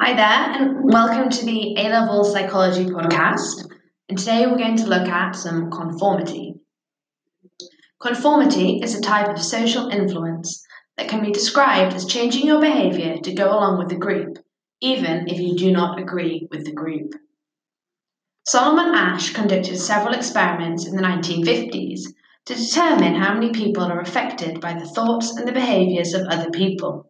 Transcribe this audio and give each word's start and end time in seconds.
Hi 0.00 0.14
there, 0.14 0.52
and 0.62 0.92
welcome 0.92 1.28
to 1.28 1.44
the 1.44 1.74
A 1.76 1.88
Level 1.88 2.22
Psychology 2.22 2.84
podcast. 2.84 3.68
And 4.08 4.16
today 4.16 4.46
we're 4.46 4.56
going 4.56 4.76
to 4.76 4.86
look 4.86 5.08
at 5.08 5.32
some 5.32 5.72
conformity. 5.72 6.54
Conformity 8.00 8.78
is 8.80 8.94
a 8.94 9.00
type 9.00 9.28
of 9.28 9.42
social 9.42 9.88
influence 9.88 10.64
that 10.96 11.08
can 11.08 11.20
be 11.20 11.32
described 11.32 11.94
as 11.94 12.04
changing 12.04 12.46
your 12.46 12.60
behavior 12.60 13.16
to 13.18 13.34
go 13.34 13.50
along 13.50 13.78
with 13.80 13.88
the 13.88 13.96
group, 13.96 14.38
even 14.80 15.26
if 15.26 15.40
you 15.40 15.56
do 15.56 15.72
not 15.72 15.98
agree 15.98 16.46
with 16.48 16.64
the 16.64 16.72
group. 16.72 17.14
Solomon 18.46 18.94
Asch 18.94 19.34
conducted 19.34 19.78
several 19.78 20.14
experiments 20.14 20.86
in 20.86 20.94
the 20.94 21.02
1950s 21.02 22.02
to 22.46 22.54
determine 22.54 23.16
how 23.16 23.34
many 23.34 23.50
people 23.50 23.82
are 23.82 24.00
affected 24.00 24.60
by 24.60 24.74
the 24.74 24.86
thoughts 24.86 25.36
and 25.36 25.48
the 25.48 25.50
behaviors 25.50 26.14
of 26.14 26.28
other 26.28 26.50
people. 26.50 27.07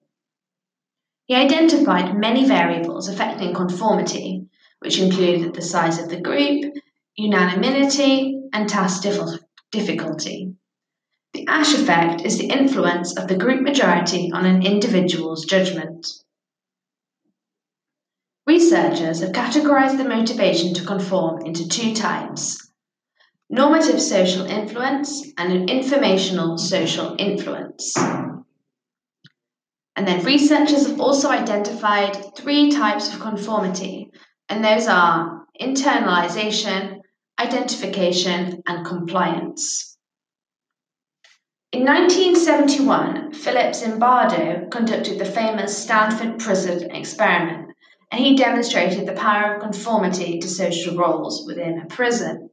He 1.28 1.34
identified 1.34 2.16
many 2.16 2.46
variables 2.46 3.06
affecting 3.06 3.52
conformity, 3.52 4.46
which 4.78 4.98
included 4.98 5.52
the 5.52 5.60
size 5.60 5.98
of 5.98 6.08
the 6.08 6.18
group, 6.22 6.72
unanimity, 7.16 8.40
and 8.54 8.66
task 8.66 9.02
difficulty. 9.70 10.54
The 11.34 11.46
Asch 11.46 11.74
effect 11.74 12.22
is 12.22 12.38
the 12.38 12.48
influence 12.48 13.14
of 13.18 13.28
the 13.28 13.36
group 13.36 13.60
majority 13.60 14.32
on 14.32 14.46
an 14.46 14.64
individual's 14.64 15.44
judgment. 15.44 16.06
Researchers 18.46 19.20
have 19.20 19.32
categorized 19.32 19.98
the 19.98 20.08
motivation 20.08 20.72
to 20.72 20.86
conform 20.86 21.44
into 21.44 21.68
two 21.68 21.94
types 21.94 22.72
normative 23.50 24.00
social 24.00 24.46
influence 24.46 25.30
and 25.36 25.52
an 25.52 25.68
informational 25.68 26.56
social 26.56 27.16
influence. 27.18 27.94
And 29.98 30.06
then 30.06 30.24
researchers 30.24 30.86
have 30.86 31.00
also 31.00 31.28
identified 31.28 32.36
three 32.36 32.70
types 32.70 33.12
of 33.12 33.18
conformity, 33.18 34.12
and 34.48 34.64
those 34.64 34.86
are 34.86 35.44
internalization, 35.60 37.00
identification, 37.40 38.62
and 38.64 38.86
compliance. 38.86 39.98
In 41.72 41.84
1971, 41.84 43.32
Philip 43.32 43.74
Zimbardo 43.74 44.70
conducted 44.70 45.18
the 45.18 45.24
famous 45.24 45.76
Stanford 45.76 46.38
Prison 46.38 46.92
experiment, 46.92 47.74
and 48.12 48.20
he 48.20 48.36
demonstrated 48.36 49.04
the 49.04 49.20
power 49.20 49.56
of 49.56 49.62
conformity 49.62 50.38
to 50.38 50.46
social 50.46 50.96
roles 50.96 51.44
within 51.44 51.80
a 51.80 51.86
prison. 51.86 52.50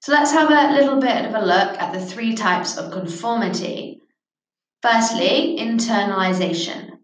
So 0.00 0.12
let's 0.12 0.32
have 0.32 0.50
a 0.50 0.78
little 0.78 1.00
bit 1.00 1.24
of 1.24 1.34
a 1.34 1.46
look 1.46 1.80
at 1.80 1.94
the 1.94 2.04
three 2.04 2.34
types 2.34 2.76
of 2.76 2.92
conformity 2.92 4.02
Firstly, 4.80 5.56
internalization. 5.58 6.98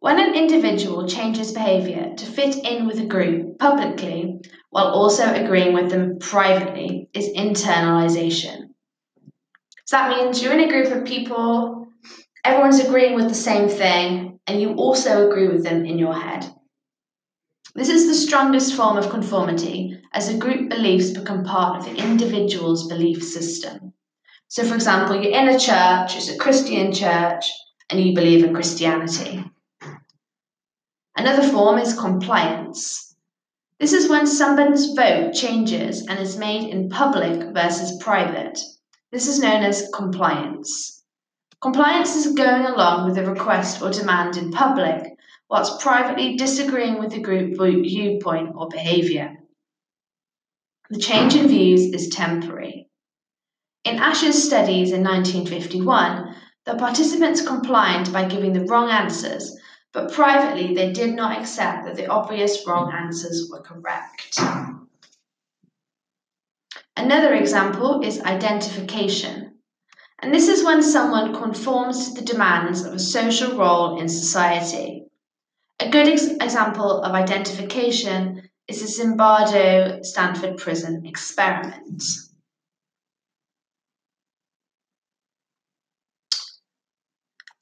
When 0.00 0.18
an 0.18 0.34
individual 0.34 1.06
changes 1.06 1.52
behavior 1.52 2.14
to 2.16 2.24
fit 2.24 2.56
in 2.64 2.86
with 2.86 2.98
a 2.98 3.04
group 3.04 3.58
publicly 3.58 4.40
while 4.70 4.86
also 4.86 5.24
agreeing 5.24 5.74
with 5.74 5.90
them 5.90 6.18
privately 6.18 7.10
is 7.12 7.28
internalization. 7.36 8.68
So 9.84 9.96
that 9.96 10.16
means 10.16 10.42
you're 10.42 10.54
in 10.54 10.60
a 10.60 10.68
group 10.68 10.90
of 10.90 11.04
people, 11.04 11.88
everyone's 12.42 12.80
agreeing 12.80 13.14
with 13.14 13.28
the 13.28 13.34
same 13.34 13.68
thing, 13.68 14.40
and 14.46 14.58
you 14.58 14.72
also 14.74 15.28
agree 15.28 15.48
with 15.48 15.64
them 15.64 15.84
in 15.84 15.98
your 15.98 16.14
head. 16.14 16.50
This 17.74 17.90
is 17.90 18.06
the 18.06 18.14
strongest 18.14 18.74
form 18.74 18.96
of 18.96 19.10
conformity 19.10 20.00
as 20.14 20.28
a 20.28 20.38
group 20.38 20.70
beliefs 20.70 21.10
become 21.10 21.44
part 21.44 21.78
of 21.78 21.84
the 21.84 22.02
individual's 22.02 22.88
belief 22.88 23.22
system. 23.22 23.92
So, 24.48 24.64
for 24.64 24.74
example, 24.74 25.14
you're 25.14 25.32
in 25.32 25.48
a 25.48 25.58
church, 25.58 26.16
it's 26.16 26.30
a 26.30 26.38
Christian 26.38 26.92
church, 26.92 27.50
and 27.90 28.00
you 28.00 28.14
believe 28.14 28.42
in 28.42 28.54
Christianity. 28.54 29.44
Another 31.16 31.42
form 31.42 31.78
is 31.78 31.98
compliance. 31.98 33.14
This 33.78 33.92
is 33.92 34.08
when 34.08 34.26
someone's 34.26 34.94
vote 34.94 35.34
changes 35.34 36.06
and 36.06 36.18
is 36.18 36.38
made 36.38 36.70
in 36.70 36.88
public 36.88 37.52
versus 37.52 38.02
private. 38.02 38.58
This 39.12 39.28
is 39.28 39.38
known 39.38 39.62
as 39.62 39.90
compliance. 39.94 41.04
Compliance 41.60 42.16
is 42.16 42.32
going 42.32 42.64
along 42.64 43.06
with 43.06 43.18
a 43.18 43.30
request 43.30 43.82
or 43.82 43.90
demand 43.90 44.36
in 44.36 44.50
public, 44.50 45.14
whilst 45.50 45.80
privately 45.80 46.36
disagreeing 46.36 46.98
with 46.98 47.10
the 47.10 47.20
group 47.20 47.58
viewpoint 47.58 48.52
or 48.54 48.68
behaviour. 48.68 49.36
The 50.88 50.98
change 50.98 51.34
in 51.34 51.48
views 51.48 51.92
is 51.92 52.08
temporary. 52.08 52.87
In 53.88 54.00
Asch's 54.00 54.44
studies 54.44 54.92
in 54.92 55.02
1951, 55.02 56.34
the 56.66 56.74
participants 56.74 57.40
complied 57.40 58.12
by 58.12 58.26
giving 58.28 58.52
the 58.52 58.66
wrong 58.66 58.90
answers, 58.90 59.58
but 59.94 60.12
privately 60.12 60.74
they 60.74 60.92
did 60.92 61.14
not 61.14 61.38
accept 61.38 61.86
that 61.86 61.96
the 61.96 62.06
obvious 62.06 62.66
wrong 62.66 62.92
answers 62.92 63.48
were 63.50 63.62
correct. 63.62 64.38
Another 66.98 67.32
example 67.32 68.02
is 68.02 68.20
identification. 68.20 69.54
And 70.18 70.34
this 70.34 70.48
is 70.48 70.66
when 70.66 70.82
someone 70.82 71.34
conforms 71.34 72.10
to 72.10 72.20
the 72.20 72.26
demands 72.26 72.84
of 72.84 72.92
a 72.92 72.98
social 72.98 73.56
role 73.56 73.98
in 73.98 74.10
society. 74.10 75.06
A 75.80 75.88
good 75.88 76.08
ex- 76.08 76.26
example 76.26 77.00
of 77.00 77.14
identification 77.14 78.50
is 78.66 78.82
the 78.82 79.02
Zimbardo 79.02 80.04
Stanford 80.04 80.58
Prison 80.58 81.06
experiment. 81.06 82.02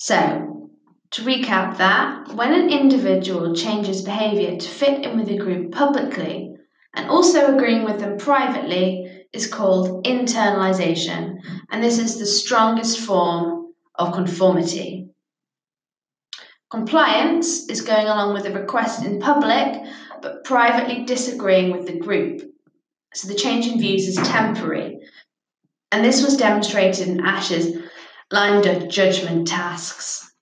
So, 0.06 0.70
to 1.10 1.22
recap 1.22 1.78
that, 1.78 2.28
when 2.32 2.54
an 2.54 2.70
individual 2.70 3.56
changes 3.56 4.02
behaviour 4.02 4.56
to 4.56 4.68
fit 4.68 5.04
in 5.04 5.18
with 5.18 5.28
a 5.30 5.36
group 5.36 5.72
publicly 5.72 6.54
and 6.94 7.10
also 7.10 7.52
agreeing 7.52 7.82
with 7.82 7.98
them 7.98 8.16
privately 8.16 9.26
is 9.32 9.48
called 9.48 10.06
internalisation, 10.06 11.38
and 11.72 11.82
this 11.82 11.98
is 11.98 12.20
the 12.20 12.24
strongest 12.24 13.00
form 13.00 13.74
of 13.96 14.14
conformity. 14.14 15.08
Compliance 16.70 17.68
is 17.68 17.80
going 17.80 18.06
along 18.06 18.32
with 18.32 18.46
a 18.46 18.52
request 18.52 19.04
in 19.04 19.18
public 19.18 19.82
but 20.22 20.44
privately 20.44 21.04
disagreeing 21.04 21.72
with 21.72 21.88
the 21.88 21.98
group. 21.98 22.42
So 23.12 23.26
the 23.26 23.34
change 23.34 23.66
in 23.66 23.80
views 23.80 24.06
is 24.06 24.28
temporary. 24.28 25.00
And 25.90 26.04
this 26.04 26.24
was 26.24 26.36
demonstrated 26.36 27.08
in 27.08 27.26
Asch's 27.26 27.76
Lambda 28.32 28.88
judgment 28.88 29.46
tasks. 29.46 30.32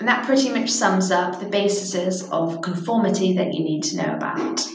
And 0.00 0.08
that 0.08 0.26
pretty 0.26 0.48
much 0.48 0.68
sums 0.68 1.12
up 1.12 1.38
the 1.38 1.48
bases 1.48 2.28
of 2.30 2.60
conformity 2.60 3.36
that 3.36 3.54
you 3.54 3.62
need 3.62 3.82
to 3.84 3.96
know 3.98 4.14
about. 4.16 4.66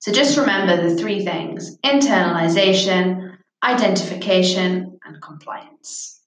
So 0.00 0.12
just 0.12 0.36
remember 0.36 0.76
the 0.76 0.96
three 0.96 1.24
things 1.24 1.78
internalization, 1.84 3.36
identification, 3.62 4.98
and 5.04 5.22
compliance. 5.22 6.20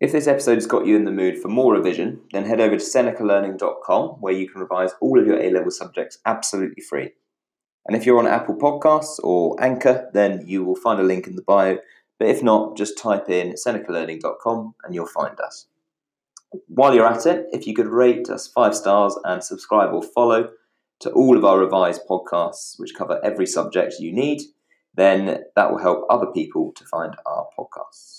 If 0.00 0.12
this 0.12 0.26
episode 0.26 0.56
has 0.56 0.66
got 0.66 0.86
you 0.86 0.96
in 0.96 1.04
the 1.04 1.10
mood 1.10 1.38
for 1.38 1.48
more 1.48 1.74
revision, 1.74 2.20
then 2.32 2.44
head 2.44 2.60
over 2.60 2.76
to 2.76 2.84
senecalearning.com 2.84 4.20
where 4.20 4.32
you 4.32 4.48
can 4.48 4.60
revise 4.60 4.90
all 5.00 5.18
of 5.18 5.26
your 5.26 5.40
A 5.40 5.50
level 5.50 5.70
subjects 5.70 6.18
absolutely 6.26 6.82
free. 6.82 7.10
And 7.86 7.96
if 7.96 8.04
you're 8.04 8.18
on 8.18 8.26
Apple 8.26 8.56
Podcasts 8.56 9.18
or 9.24 9.56
Anchor, 9.62 10.10
then 10.12 10.44
you 10.46 10.62
will 10.62 10.76
find 10.76 11.00
a 11.00 11.04
link 11.04 11.26
in 11.26 11.36
the 11.36 11.42
bio 11.42 11.78
but 12.18 12.28
if 12.28 12.42
not, 12.42 12.76
just 12.76 12.98
type 12.98 13.28
in 13.28 13.54
senecalearning.com 13.54 14.74
and 14.84 14.94
you'll 14.94 15.06
find 15.06 15.38
us. 15.40 15.66
While 16.66 16.94
you're 16.94 17.06
at 17.06 17.26
it, 17.26 17.46
if 17.52 17.66
you 17.66 17.74
could 17.74 17.86
rate 17.86 18.28
us 18.30 18.48
five 18.48 18.74
stars 18.74 19.16
and 19.24 19.44
subscribe 19.44 19.92
or 19.92 20.02
follow 20.02 20.50
to 21.00 21.10
all 21.10 21.36
of 21.36 21.44
our 21.44 21.58
revised 21.58 22.02
podcasts, 22.08 22.78
which 22.78 22.94
cover 22.94 23.20
every 23.22 23.46
subject 23.46 23.96
you 24.00 24.12
need, 24.12 24.40
then 24.94 25.44
that 25.54 25.70
will 25.70 25.78
help 25.78 26.06
other 26.10 26.26
people 26.26 26.72
to 26.74 26.84
find 26.84 27.14
our 27.24 27.46
podcasts. 27.56 28.16